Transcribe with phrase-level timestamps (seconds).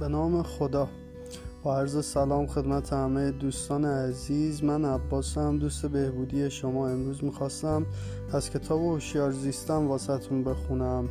[0.00, 0.88] به نام خدا.
[1.62, 7.86] با عرض سلام خدمت همه دوستان عزیز من عباسم دوست بهبودی شما امروز می‌خواستم
[8.32, 11.08] از کتاب هوشیار زیستم واسهتون بخونم.